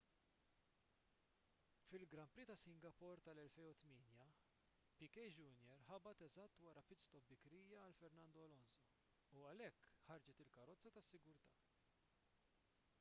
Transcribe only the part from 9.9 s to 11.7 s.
ħarġet il-karozza tas-sigurtà